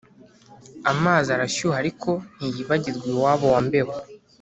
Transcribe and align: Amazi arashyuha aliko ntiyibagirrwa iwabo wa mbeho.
Amazi 0.91 1.27
arashyuha 1.35 1.75
aliko 1.81 2.11
ntiyibagirrwa 2.35 3.07
iwabo 3.13 3.45
wa 3.53 3.59
mbeho. 3.67 3.93